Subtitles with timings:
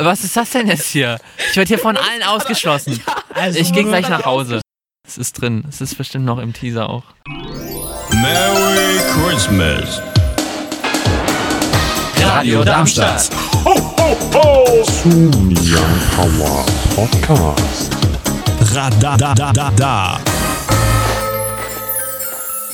[0.00, 1.18] Was ist das denn jetzt hier?
[1.50, 3.00] Ich werde hier von allen ausgeschlossen.
[3.34, 4.60] Also, Ich gehe gleich nach Hause.
[5.06, 5.64] Es ist drin.
[5.68, 7.04] Es ist bestimmt noch im Teaser auch.
[8.10, 10.02] Merry Christmas.
[12.20, 13.30] Radio Darmstadt.
[15.02, 17.92] Zoom Young Power Podcast.
[18.74, 20.18] Radadadada.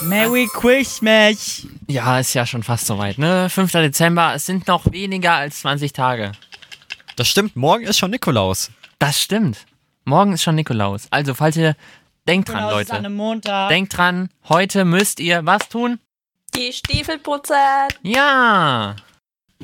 [0.02, 1.66] Merry Christmas.
[1.88, 3.50] Ja, ist ja schon fast soweit, ne?
[3.50, 3.70] 5.
[3.72, 4.32] Dezember.
[4.34, 6.32] Es sind noch weniger als 20 Tage.
[7.16, 8.70] Das stimmt, morgen ist schon Nikolaus.
[8.98, 9.66] Das stimmt.
[10.04, 11.06] Morgen ist schon Nikolaus.
[11.10, 11.76] Also, falls ihr.
[12.26, 12.92] Denkt dran, es ist an Leute.
[12.94, 13.68] einem Montag.
[13.68, 16.00] Denkt dran, heute müsst ihr was tun?
[16.56, 17.54] Die Stiefel putzen.
[18.02, 18.96] Ja!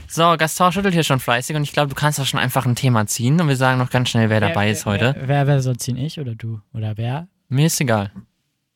[0.08, 2.76] So, Gaston schüttelt hier schon fleißig und ich glaube, du kannst doch schon einfach ein
[2.76, 5.14] Thema ziehen und wir sagen noch ganz schnell, wer dabei ist heute.
[5.16, 5.96] Wer, wer, wer soll ziehen?
[5.96, 6.60] Ich oder du?
[6.74, 7.28] Oder wer?
[7.48, 8.12] Mir ist egal.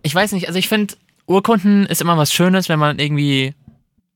[0.02, 0.94] Ich weiß nicht, also ich finde,
[1.26, 3.54] Urkunden ist immer was Schönes, wenn man irgendwie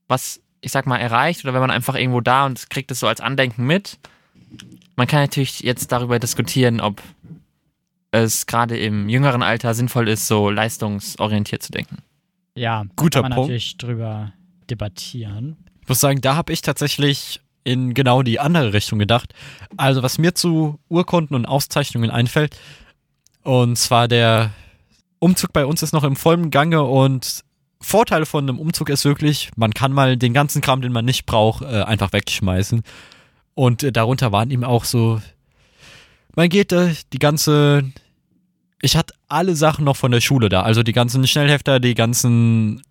[0.07, 3.07] was, ich sag mal, erreicht oder wenn man einfach irgendwo da und kriegt es so
[3.07, 3.97] als Andenken mit.
[4.95, 7.01] Man kann natürlich jetzt darüber diskutieren, ob
[8.11, 11.99] es gerade im jüngeren Alter sinnvoll ist, so leistungsorientiert zu denken.
[12.55, 13.49] Ja, Guter kann man Punkt.
[13.49, 14.33] natürlich drüber
[14.69, 15.57] debattieren.
[15.81, 19.33] Ich muss sagen, da habe ich tatsächlich in genau die andere Richtung gedacht.
[19.77, 22.59] Also, was mir zu Urkunden und Auszeichnungen einfällt,
[23.43, 24.51] und zwar der
[25.19, 27.43] Umzug bei uns ist noch im vollen Gange und
[27.81, 31.25] Vorteil von einem Umzug ist wirklich, man kann mal den ganzen Kram, den man nicht
[31.25, 32.81] braucht, äh, einfach wegschmeißen.
[33.53, 35.21] Und äh, darunter waren eben auch so,
[36.35, 37.89] man geht äh, die ganze,
[38.81, 42.81] ich hatte alle Sachen noch von der Schule da, also die ganzen Schnellhefter, die ganzen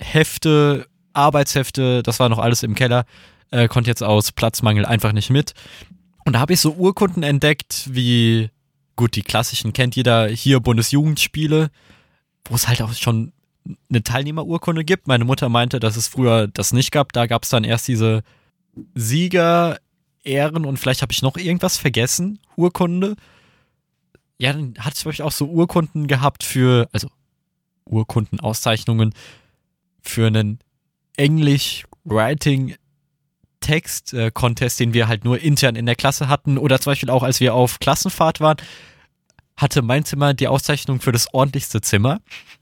[0.00, 3.04] Hefte, Arbeitshefte, das war noch alles im Keller,
[3.50, 5.52] äh, konnte jetzt aus Platzmangel einfach nicht mit.
[6.24, 8.50] Und da habe ich so Urkunden entdeckt, wie,
[8.96, 11.70] gut, die klassischen kennt jeder, hier Bundesjugendspiele,
[12.46, 13.32] wo es halt auch schon
[13.90, 15.06] eine Teilnehmerurkunde gibt.
[15.06, 17.12] Meine Mutter meinte, dass es früher das nicht gab.
[17.12, 18.22] Da gab es dann erst diese
[18.94, 19.78] Sieger,
[20.22, 23.14] Ehren und vielleicht habe ich noch irgendwas vergessen, Urkunde.
[24.38, 27.08] Ja, dann hat es, glaube ich, auch so Urkunden gehabt für, also
[27.84, 29.14] Urkunden, Auszeichnungen
[30.02, 30.58] für einen
[33.66, 36.58] English-Writing-Text-Contest, den wir halt nur intern in der Klasse hatten.
[36.58, 38.56] Oder zum Beispiel auch, als wir auf Klassenfahrt waren,
[39.56, 42.20] hatte mein Zimmer die Auszeichnung für das ordentlichste Zimmer.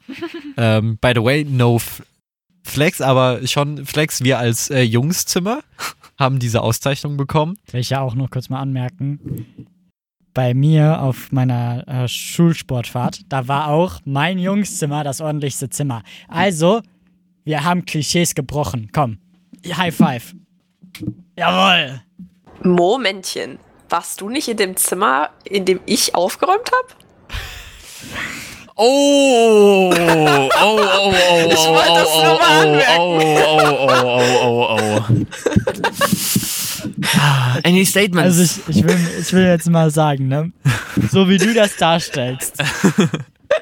[0.56, 1.80] ähm, by the way, no
[2.62, 5.62] Flex, aber schon Flex, wir als äh, Jungszimmer
[6.18, 7.58] haben diese Auszeichnung bekommen.
[7.70, 9.68] Will ich ja auch noch kurz mal anmerken.
[10.32, 16.02] Bei mir auf meiner äh, Schulsportfahrt, da war auch mein Jungszimmer das ordentlichste Zimmer.
[16.26, 16.80] Also,
[17.44, 18.88] wir haben Klischees gebrochen.
[18.92, 19.18] Komm,
[19.66, 20.34] High Five.
[21.36, 22.00] Jawohl.
[22.62, 23.58] Momentchen.
[23.88, 26.88] Warst du nicht in dem Zimmer, in dem ich aufgeräumt habe?
[28.76, 31.12] Oh, oh, oh, oh, oh,
[31.48, 35.24] Ich wollte das nur mal oh, oh, oh, oh, oh, oh, oh, oh.
[37.62, 38.38] Any statements?
[38.38, 40.52] Also ich, ich, will, ich will jetzt mal sagen, ne?
[41.10, 42.54] So wie du das darstellst,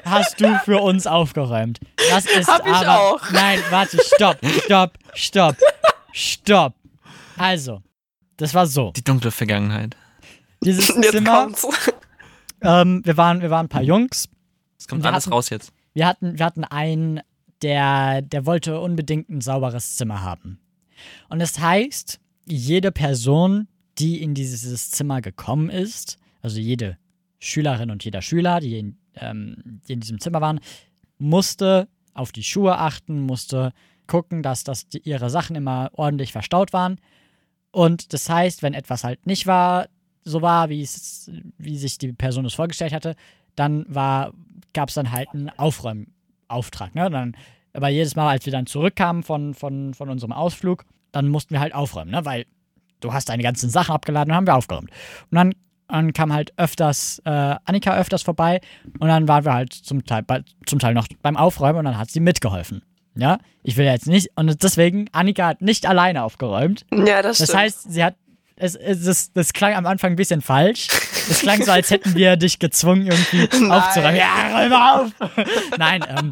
[0.03, 1.79] hast du für uns aufgeräumt.
[2.09, 2.99] Das ist Hab ich aber.
[2.99, 3.21] auch.
[3.31, 5.55] Nein, warte, stopp, stopp, stopp,
[6.11, 6.73] stopp.
[7.37, 7.81] Also,
[8.37, 8.91] das war so.
[8.91, 9.95] die dunkle Vergangenheit.
[10.63, 11.49] Dieses Jetzt Zimmer,
[12.61, 14.29] ähm, wir, waren, wir waren ein paar Jungs.
[14.77, 15.71] Es kommt alles hatten- raus jetzt.
[15.93, 17.19] Wir hatten, wir hatten einen,
[17.61, 20.59] der, der wollte unbedingt ein sauberes Zimmer haben.
[21.29, 23.67] Und das heißt, jede Person,
[23.99, 26.97] die in dieses Zimmer gekommen ist, also jede
[27.39, 30.59] Schülerin und jeder Schüler, die in, ähm, die in diesem Zimmer waren,
[31.19, 33.71] musste auf die Schuhe achten, musste
[34.07, 36.99] gucken, dass, dass die, ihre Sachen immer ordentlich verstaut waren.
[37.73, 39.87] Und das heißt, wenn etwas halt nicht war,
[40.23, 43.15] so war, wie es, wie sich die Person es vorgestellt hatte,
[43.55, 43.85] dann
[44.73, 46.93] gab es dann halt einen Aufräumauftrag.
[46.93, 47.09] Ne?
[47.09, 47.35] Dann,
[47.73, 51.61] aber jedes Mal, als wir dann zurückkamen von, von, von unserem Ausflug, dann mussten wir
[51.61, 52.23] halt aufräumen, ne?
[52.25, 52.45] weil
[52.99, 54.91] du hast deine ganzen Sachen abgeladen und haben wir aufgeräumt.
[55.31, 55.55] Und dann,
[55.87, 58.61] dann kam halt öfters äh, Annika öfters vorbei
[58.99, 61.97] und dann waren wir halt zum Teil, bei, zum Teil noch beim Aufräumen und dann
[61.97, 62.83] hat sie mitgeholfen.
[63.15, 66.85] Ja, ich will jetzt nicht, und deswegen, Annika hat nicht alleine aufgeräumt.
[66.91, 67.59] Ja, das Das stimmt.
[67.59, 68.15] heißt, sie hat.
[68.55, 70.87] Es, es, das, das klang am Anfang ein bisschen falsch.
[71.29, 74.15] Es klang so, als hätten wir dich gezwungen, irgendwie aufzuräumen.
[74.15, 75.11] Ja, räum auf!
[75.77, 76.31] Nein, ähm,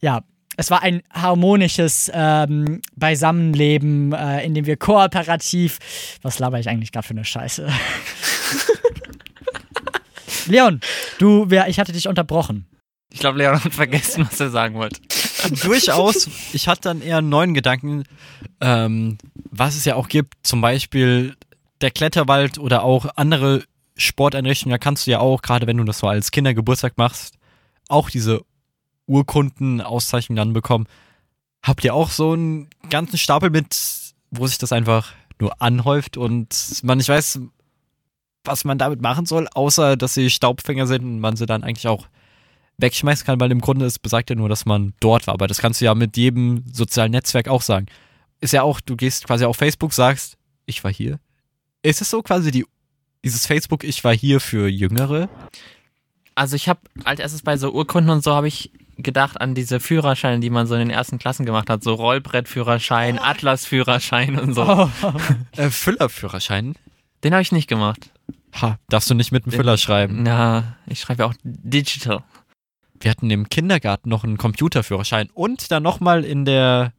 [0.00, 0.22] ja,
[0.56, 5.78] es war ein harmonisches ähm, Beisammenleben, äh, in dem wir kooperativ.
[6.22, 7.68] Was laber ich eigentlich gerade für eine Scheiße?
[10.46, 10.80] Leon,
[11.18, 12.66] du, wer, ich hatte dich unterbrochen.
[13.12, 15.00] Ich glaube, Leon hat vergessen, was er sagen wollte.
[15.62, 16.28] Durchaus.
[16.52, 18.04] Ich hatte dann eher einen neuen Gedanken,
[18.60, 19.18] ähm,
[19.50, 21.36] was es ja auch gibt, zum Beispiel
[21.80, 23.64] der Kletterwald oder auch andere
[23.96, 24.72] Sporteinrichtungen.
[24.72, 27.34] Da kannst du ja auch, gerade wenn du das so als Kindergeburtstag machst,
[27.88, 28.42] auch diese
[29.06, 30.86] Urkunden, Auszeichnungen dann bekommen.
[31.62, 33.76] Habt ihr auch so einen ganzen Stapel mit,
[34.30, 37.40] wo sich das einfach nur anhäuft und man nicht weiß,
[38.44, 41.88] was man damit machen soll, außer dass sie Staubfänger sind und man sie dann eigentlich
[41.88, 42.06] auch
[42.78, 45.34] wegschmeißen kann, weil im Grunde es besagt ja nur, dass man dort war.
[45.34, 47.86] Aber das kannst du ja mit jedem sozialen Netzwerk auch sagen.
[48.40, 50.36] Ist ja auch, du gehst quasi auf Facebook, sagst,
[50.66, 51.18] ich war hier.
[51.82, 52.66] Ist es so quasi die,
[53.24, 55.28] dieses Facebook, ich war hier für Jüngere?
[56.34, 59.80] Also ich habe als erstes bei so Urkunden und so habe ich gedacht an diese
[59.80, 61.82] Führerscheine, die man so in den ersten Klassen gemacht hat.
[61.82, 64.62] So Rollbrettführerschein, Atlasführerschein und so.
[64.62, 64.90] Oh,
[65.56, 66.74] Äh, Füllerführerschein?
[67.22, 68.10] Den habe ich nicht gemacht.
[68.60, 70.26] Ha, darfst du nicht mit dem Füller schreiben.
[70.26, 72.22] Ja, ich schreibe ja auch digital.
[73.04, 76.94] Wir hatten im Kindergarten noch einen Computerführerschein und dann nochmal in der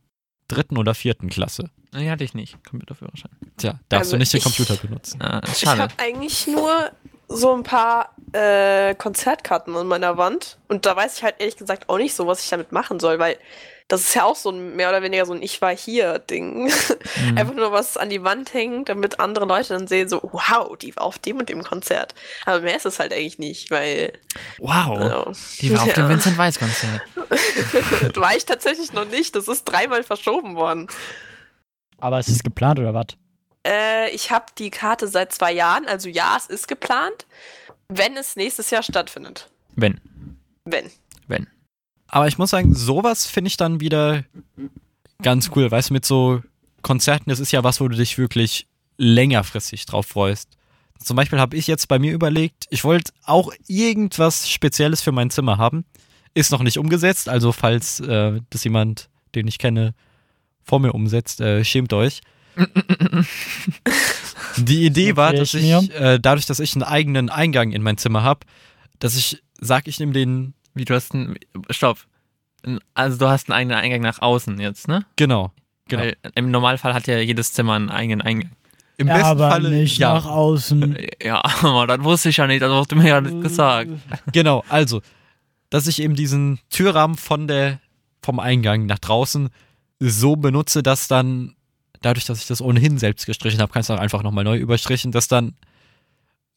[0.47, 1.71] dritten oder vierten Klasse.
[1.93, 2.63] Nee, hatte ich nicht.
[2.63, 3.31] Computerführerschein.
[3.57, 5.19] Tja, darfst Also du nicht den ich- Computer benutzen.
[5.23, 5.81] Ah, Ich schade.
[5.81, 6.91] habe eigentlich nur
[7.27, 10.59] so ein paar äh, Konzertkarten an meiner Wand.
[10.67, 13.17] Und da weiß ich halt ehrlich gesagt auch nicht so, was ich damit machen soll,
[13.17, 13.37] weil
[13.87, 16.71] das ist ja auch so ein mehr oder weniger so ein Ich war hier Ding.
[17.17, 17.37] Mhm.
[17.37, 20.93] Einfach nur was an die Wand hängen, damit andere Leute dann sehen, so, wow, die
[20.97, 22.13] war auf dem und dem Konzert.
[22.45, 24.11] Aber mehr ist es halt eigentlich nicht, weil.
[24.57, 24.99] Wow.
[24.99, 26.09] Also, Die war auf dem ja.
[26.09, 27.01] Vincent Weiss Konzert.
[28.17, 29.35] war ich tatsächlich noch nicht.
[29.35, 30.87] Das ist dreimal verschoben worden.
[31.99, 33.07] aber es ist geplant oder was?
[33.65, 37.25] Äh, ich habe die Karte seit zwei Jahren, also ja, es ist geplant,
[37.87, 39.49] wenn es nächstes Jahr stattfindet.
[39.75, 40.01] Wenn.
[40.65, 40.91] Wenn.
[41.27, 41.47] Wenn.
[42.15, 44.23] Aber ich muss sagen, sowas finde ich dann wieder
[45.21, 45.69] ganz cool.
[45.69, 46.41] Weißt du, mit so
[46.81, 50.47] Konzerten, das ist ja was, wo du dich wirklich längerfristig drauf freust.
[50.97, 55.29] Zum Beispiel habe ich jetzt bei mir überlegt, ich wollte auch irgendwas Spezielles für mein
[55.29, 55.83] Zimmer haben.
[56.33, 59.93] Ist noch nicht umgesetzt, also falls äh, das jemand, den ich kenne,
[60.63, 62.21] vor mir umsetzt, äh, schämt euch.
[64.55, 68.23] Die Idee war, dass ich äh, dadurch, dass ich einen eigenen Eingang in mein Zimmer
[68.23, 68.45] habe,
[68.99, 71.35] dass ich sag, ich nehme den, Wie du hast einen.
[71.71, 71.97] Stopp.
[72.93, 75.05] Also du hast einen eigenen Eingang nach außen jetzt, ne?
[75.15, 75.51] genau,
[75.87, 76.03] genau.
[76.03, 78.51] Weil Im Normalfall hat ja jedes Zimmer einen eigenen Eingang.
[78.97, 80.13] Im Ja, besten aber Falle, nicht ja.
[80.15, 80.97] nach außen.
[81.21, 83.91] Ja, aber das wusste ich ja nicht, das hast du mir ja nicht gesagt.
[84.31, 85.01] Genau, also,
[85.69, 87.79] dass ich eben diesen Türrahmen von der,
[88.23, 89.49] vom Eingang nach draußen
[89.99, 91.55] so benutze, dass dann,
[92.01, 95.11] dadurch, dass ich das ohnehin selbst gestrichen habe, kannst du auch einfach nochmal neu überstrichen,
[95.11, 95.53] dass dann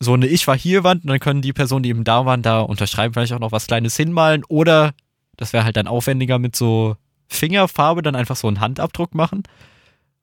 [0.01, 2.43] so eine Ich war hier Wand und dann können die Personen, die eben da waren,
[2.43, 4.93] da unterschreiben, vielleicht auch noch was Kleines hinmalen oder,
[5.37, 6.97] das wäre halt dann aufwendiger mit so
[7.29, 9.43] Fingerfarbe, dann einfach so einen Handabdruck machen.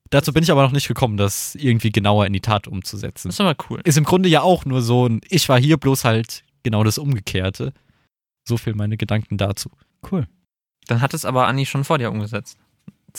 [0.09, 3.27] Dazu bin ich aber noch nicht gekommen, das irgendwie genauer in die Tat umzusetzen.
[3.27, 3.81] Das ist aber cool.
[3.83, 6.97] Ist im Grunde ja auch nur so ein Ich war hier, bloß halt genau das
[6.97, 7.73] Umgekehrte.
[8.47, 9.71] So viel meine Gedanken dazu.
[10.09, 10.27] Cool.
[10.87, 12.57] Dann hat es aber Anni schon vor dir umgesetzt.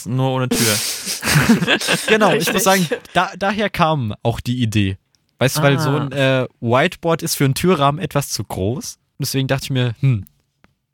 [0.05, 0.59] Nur ohne Tür.
[2.07, 4.97] Genau, ich muss sagen, da, daher kam auch die Idee.
[5.39, 5.81] Weißt du, weil Ah.
[5.81, 8.99] so ein äh, Whiteboard ist für einen Türrahmen etwas zu groß.
[9.19, 10.25] Deswegen dachte ich mir, hm,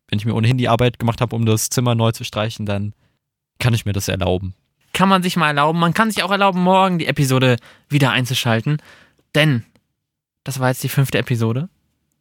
[0.08, 2.92] wenn ich mir ohnehin die Arbeit gemacht habe, um das Zimmer neu zu streichen, dann
[3.58, 4.54] kann ich mir das erlauben.
[4.94, 5.78] kann man sich mal erlauben.
[5.78, 7.56] Man kann sich auch erlauben, morgen die Episode
[7.88, 8.76] wieder einzuschalten.
[9.34, 9.64] Denn
[10.44, 11.68] das war jetzt die fünfte Episode.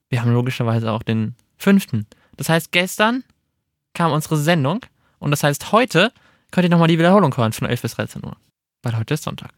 [0.10, 2.06] Wir haben logischerweise auch den fünften.
[2.38, 3.24] Das heißt, gestern
[3.94, 4.86] kam unsere Sendung.
[5.20, 6.13] Und das heißt, heute
[6.51, 8.38] könnt ihr nochmal die Wiederholung hören von 11 bis 13 Uhr.
[8.84, 9.51] Weil heute ist Sonntag.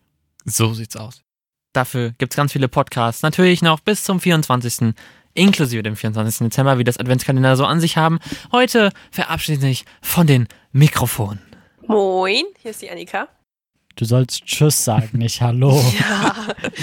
[0.46, 1.22] So sieht's aus.
[1.74, 3.24] Dafür gibt es ganz viele Podcasts.
[3.24, 4.94] Natürlich noch bis zum 24.
[5.34, 6.48] Inklusive dem 24.
[6.48, 8.20] Dezember, wie das Adventskalender so an sich haben.
[8.52, 11.40] Heute verabschiede ich von den Mikrofonen.
[11.88, 13.28] Moin, hier ist die Annika.
[13.96, 15.80] Du sollst Tschüss sagen, nicht Hallo.
[16.00, 16.36] Ja,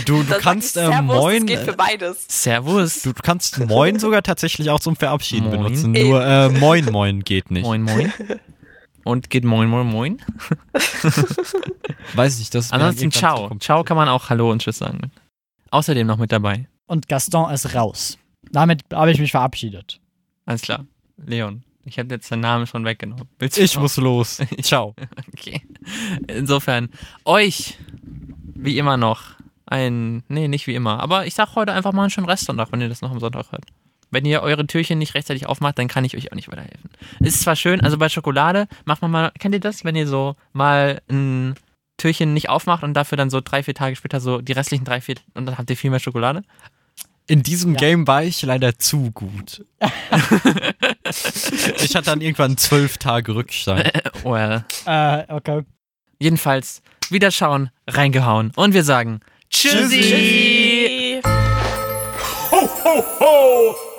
[0.07, 1.47] Du, du das kannst äh, Servus, Moin.
[1.47, 2.25] Das geht für äh, beides.
[2.29, 3.03] Servus.
[3.03, 5.63] Du, du kannst Moin sogar tatsächlich auch zum Verabschieden Moin.
[5.63, 5.93] benutzen.
[5.93, 7.65] Nur äh, Moin Moin geht nicht.
[7.65, 8.13] Moin, moin.
[9.05, 10.23] Und geht moin, moin, moin.
[12.15, 13.55] Weiß ich, das Ansonsten ciao.
[13.59, 15.11] Ciao kann man auch Hallo und Tschüss sagen.
[15.71, 16.69] Außerdem noch mit dabei.
[16.87, 18.19] Und Gaston ist raus.
[18.51, 20.01] Damit habe ich mich verabschiedet.
[20.45, 20.87] Alles klar.
[21.17, 23.29] Leon, ich habe jetzt deinen Namen schon weggenommen.
[23.41, 23.83] Ich noch?
[23.83, 24.39] muss los.
[24.63, 24.95] Ciao.
[25.33, 25.63] Okay.
[26.27, 26.91] Insofern,
[27.25, 27.79] euch,
[28.55, 29.23] wie immer noch,
[29.67, 32.81] ein, nee, nicht wie immer, aber ich sag heute einfach mal einen schönen Restsonntag, wenn
[32.81, 33.65] ihr das noch am Sonntag hört.
[34.11, 36.91] Wenn ihr eure Türchen nicht rechtzeitig aufmacht, dann kann ich euch auch nicht weiterhelfen.
[37.21, 40.35] Ist zwar schön, also bei Schokolade macht man mal, kennt ihr das, wenn ihr so
[40.53, 41.55] mal ein
[41.97, 45.01] Türchen nicht aufmacht und dafür dann so drei, vier Tage später so die restlichen drei,
[45.01, 46.43] vier und dann habt ihr viel mehr Schokolade?
[47.27, 47.79] In diesem Ja.
[47.79, 49.65] Game war ich leider zu gut.
[51.83, 53.93] ich hatte dann irgendwann zwölf Tage Rückstand.
[54.25, 54.65] Well.
[54.87, 55.63] Äh, okay.
[56.19, 60.01] Jedenfalls, wieder schauen, reingehauen und wir sagen Tschüssi.
[60.01, 61.21] Tschüssi.
[62.51, 63.90] Ho, ho, ho!